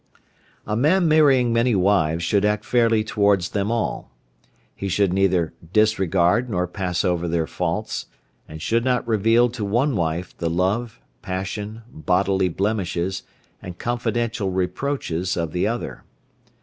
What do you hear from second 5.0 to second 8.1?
neither disregard nor pass over their faults,